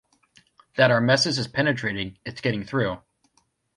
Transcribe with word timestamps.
That 0.77 0.89
our 0.89 0.99
message 0.99 1.37
is 1.37 1.47
penetrating, 1.47 2.17
it's 2.25 2.41
getting 2.41 2.63
through. 2.65 3.01